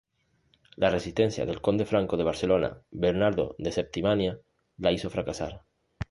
[0.77, 4.39] La resistencia del conde franco de Barcelona, Bernardo de Septimania,
[4.77, 5.61] la hizo fracasar.